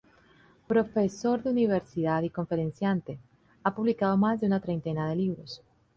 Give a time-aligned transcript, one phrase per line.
[0.67, 3.19] Profesor de Universidad y conferenciante,
[3.63, 5.61] ha publicado más de una treintena de libros.